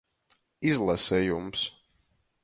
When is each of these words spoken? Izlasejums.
Izlasejums. 0.69 1.61